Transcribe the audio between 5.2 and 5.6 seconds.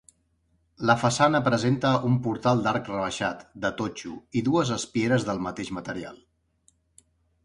del